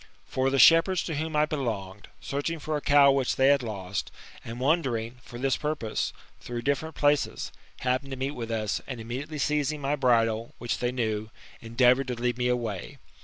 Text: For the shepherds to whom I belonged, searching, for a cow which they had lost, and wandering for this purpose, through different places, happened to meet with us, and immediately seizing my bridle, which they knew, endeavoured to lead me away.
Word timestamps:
For 0.25 0.49
the 0.49 0.57
shepherds 0.57 1.03
to 1.03 1.13
whom 1.17 1.35
I 1.35 1.45
belonged, 1.45 2.07
searching, 2.19 2.57
for 2.57 2.75
a 2.75 2.81
cow 2.81 3.11
which 3.11 3.35
they 3.35 3.49
had 3.49 3.61
lost, 3.61 4.09
and 4.43 4.59
wandering 4.59 5.19
for 5.21 5.37
this 5.37 5.57
purpose, 5.57 6.11
through 6.39 6.63
different 6.63 6.95
places, 6.95 7.51
happened 7.81 8.09
to 8.09 8.17
meet 8.17 8.31
with 8.31 8.49
us, 8.49 8.81
and 8.87 8.99
immediately 8.99 9.37
seizing 9.37 9.79
my 9.79 9.95
bridle, 9.95 10.55
which 10.57 10.79
they 10.79 10.91
knew, 10.91 11.29
endeavoured 11.61 12.07
to 12.07 12.15
lead 12.15 12.39
me 12.39 12.47
away. 12.47 12.97